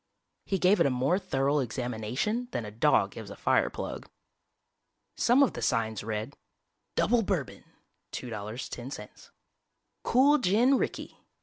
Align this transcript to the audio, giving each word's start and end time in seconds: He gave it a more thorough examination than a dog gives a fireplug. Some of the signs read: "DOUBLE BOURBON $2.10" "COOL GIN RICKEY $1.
He 0.47 0.57
gave 0.57 0.79
it 0.79 0.87
a 0.87 0.89
more 0.89 1.19
thorough 1.19 1.59
examination 1.59 2.47
than 2.49 2.65
a 2.65 2.71
dog 2.71 3.11
gives 3.11 3.29
a 3.29 3.35
fireplug. 3.35 4.07
Some 5.15 5.43
of 5.43 5.53
the 5.53 5.61
signs 5.61 6.03
read: 6.03 6.35
"DOUBLE 6.95 7.21
BOURBON 7.21 7.63
$2.10" 8.11 9.29
"COOL 10.01 10.39
GIN 10.39 10.79
RICKEY 10.79 11.17
$1. 11.17 11.17